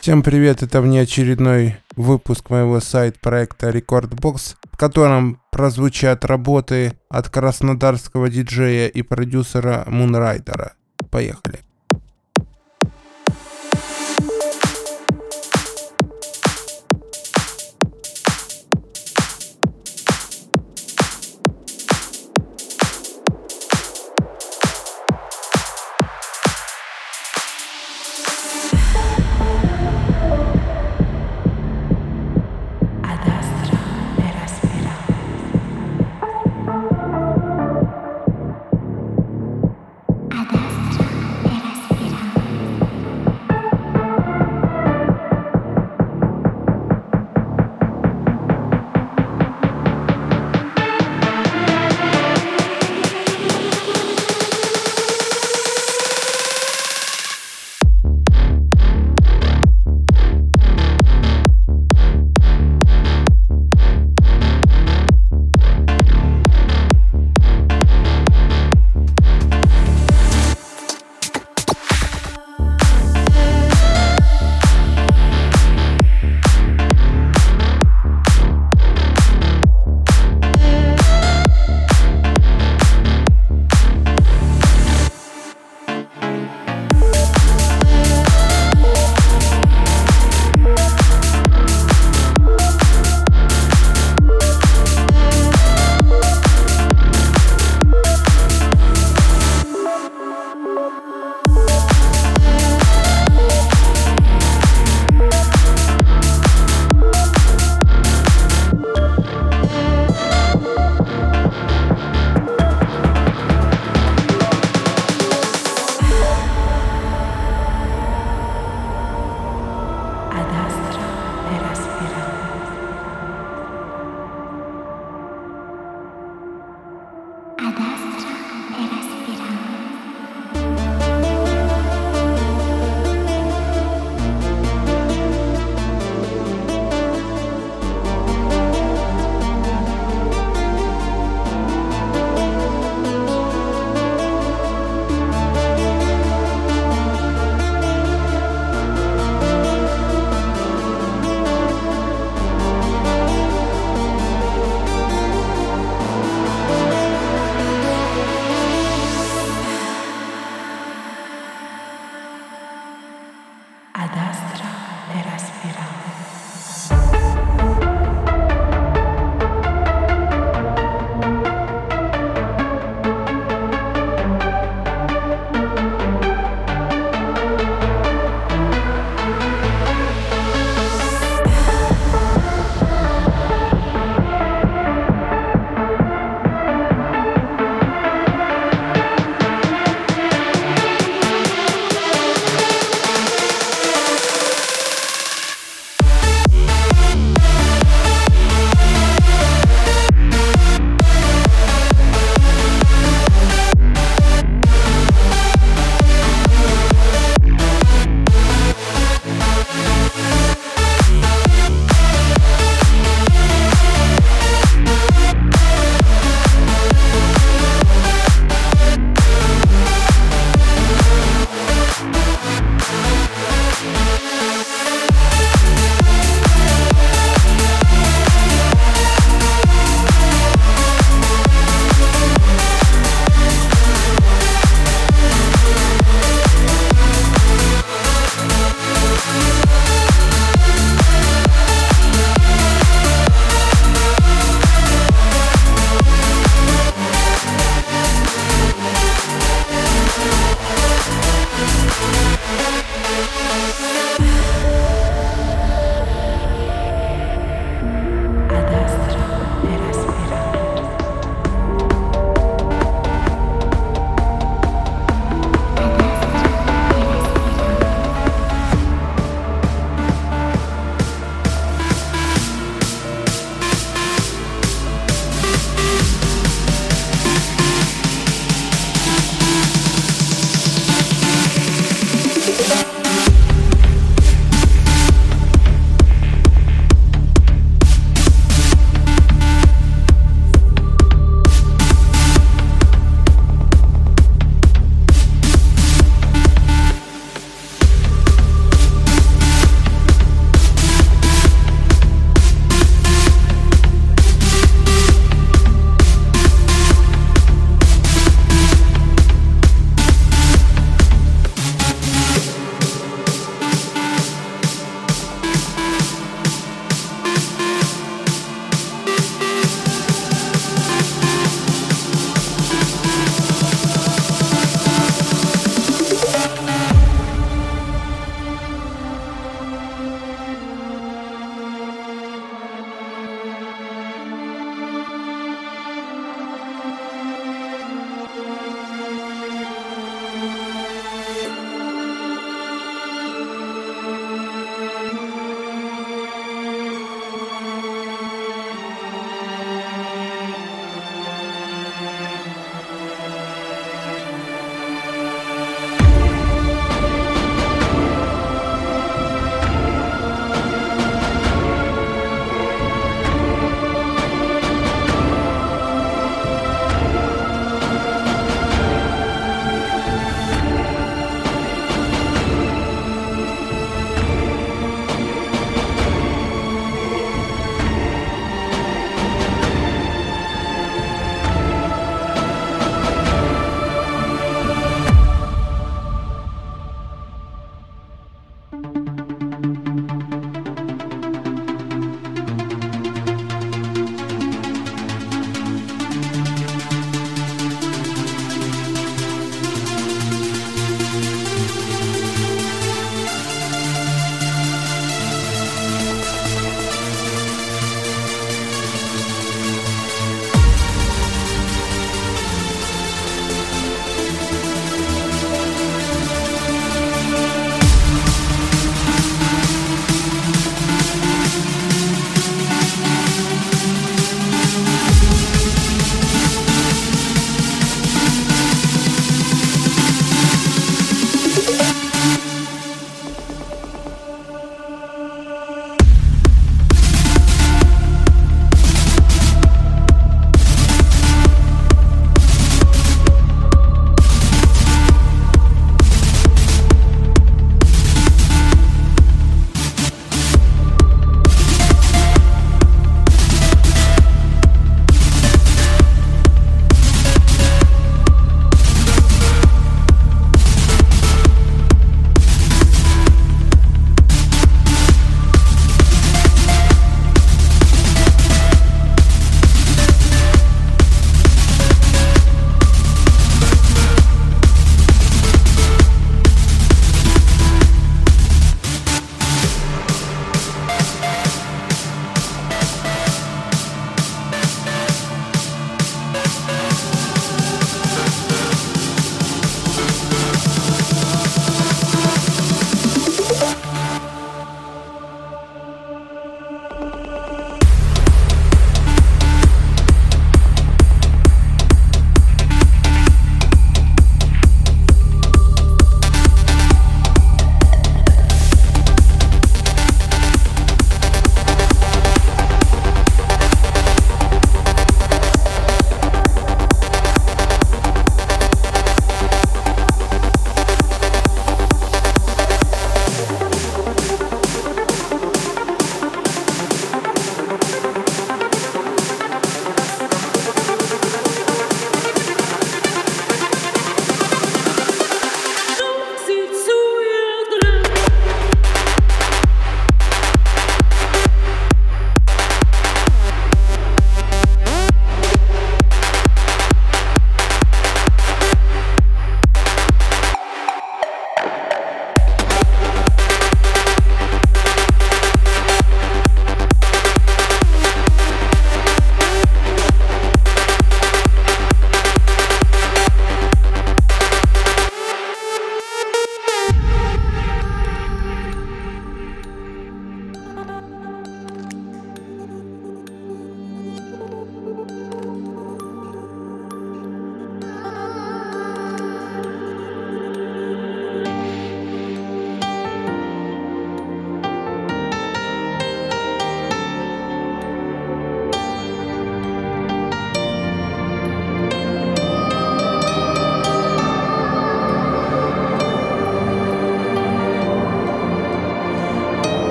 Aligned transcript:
Всем 0.00 0.22
привет, 0.22 0.62
это 0.62 0.80
внеочередной 0.80 1.76
выпуск 1.96 2.50
моего 2.50 2.80
сайт-проекта 2.80 3.70
Recordbox, 3.70 4.56
в 4.72 4.76
котором 4.76 5.40
прозвучат 5.50 6.24
работы 6.24 6.94
от 7.08 7.28
краснодарского 7.28 8.28
диджея 8.28 8.88
и 8.88 9.02
продюсера 9.02 9.84
Мунрайдера. 9.86 10.74
Поехали. 11.10 11.60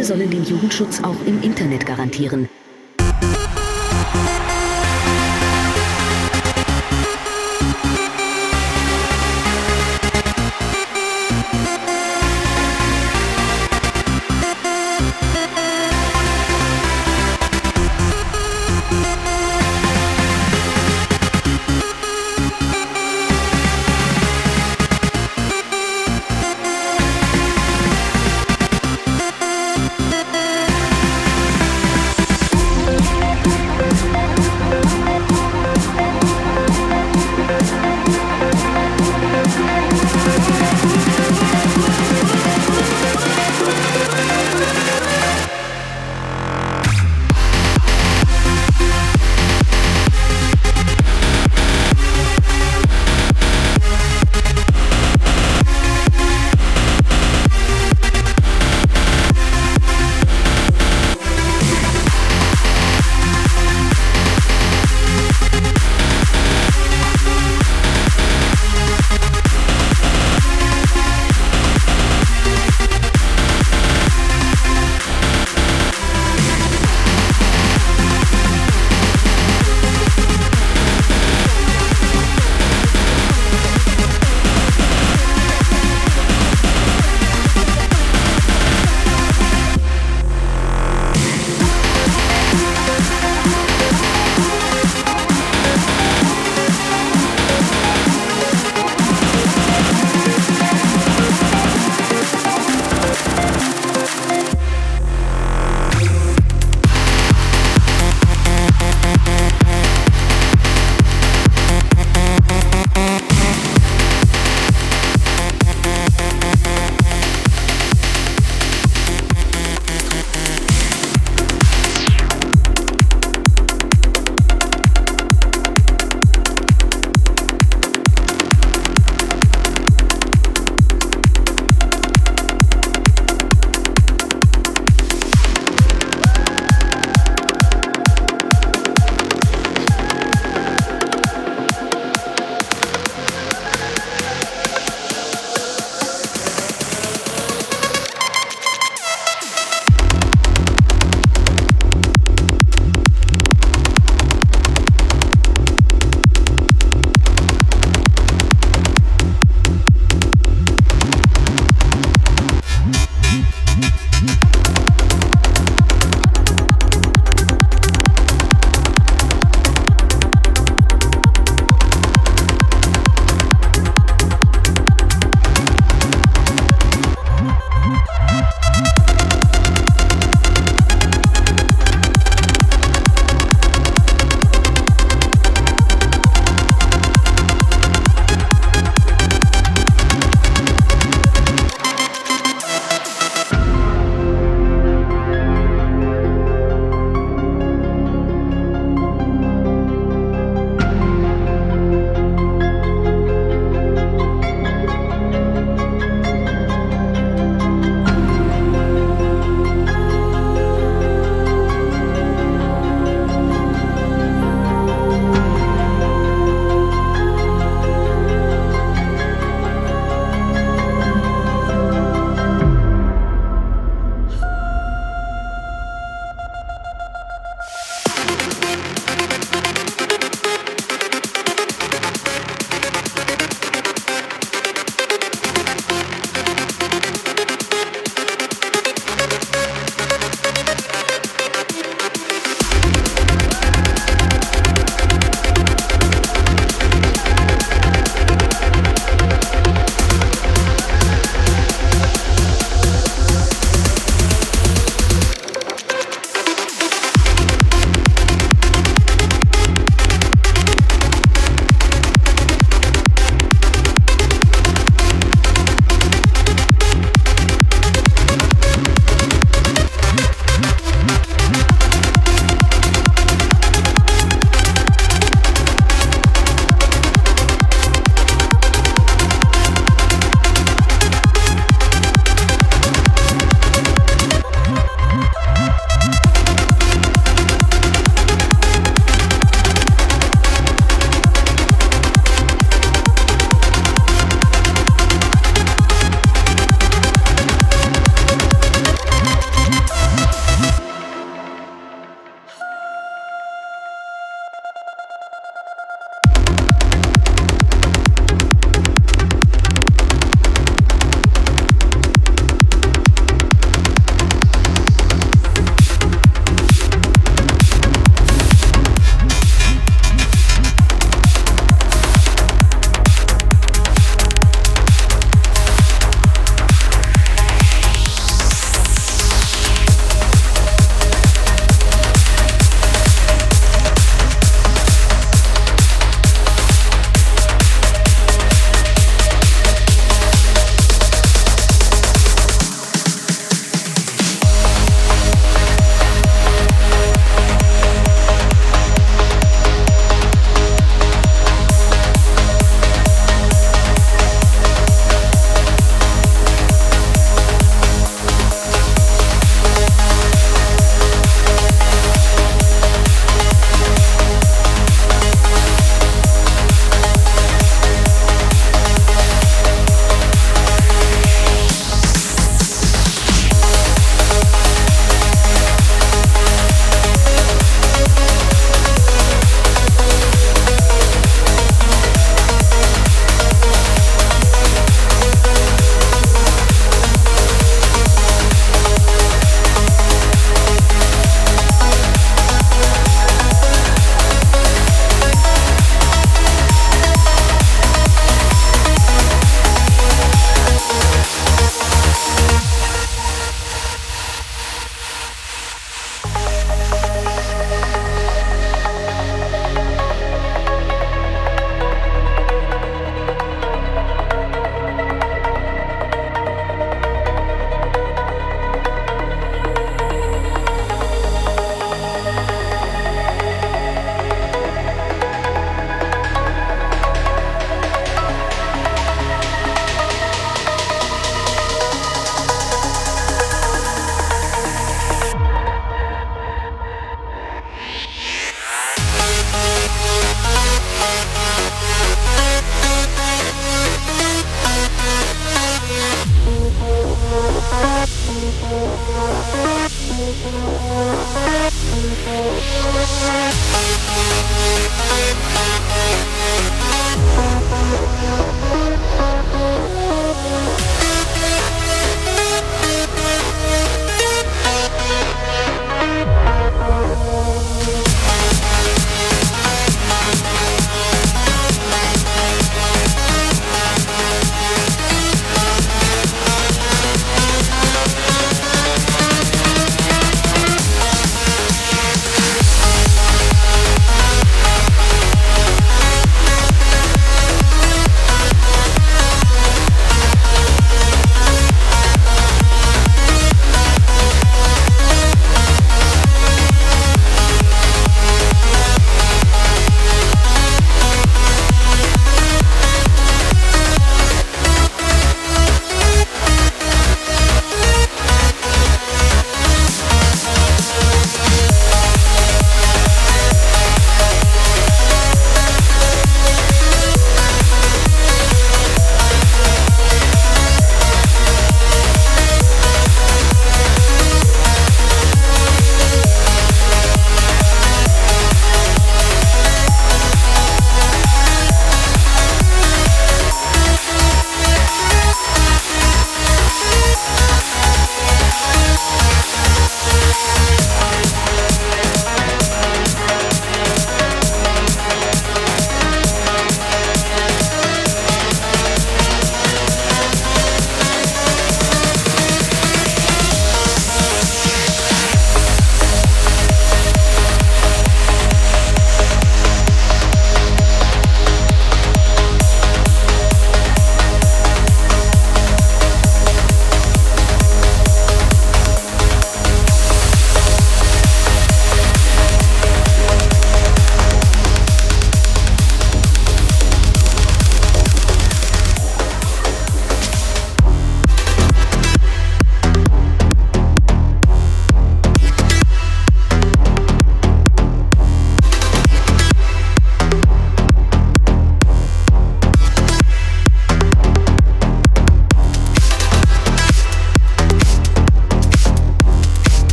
Sollen 0.00 0.30
den 0.30 0.44
Jugendschutz 0.44 1.00
auch 1.02 1.16
im 1.26 1.42
Internet 1.42 1.84
garantieren. 1.84 2.48